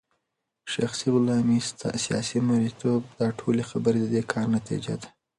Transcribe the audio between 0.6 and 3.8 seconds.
شخصي غلامې، سياسي مريتوب داټولي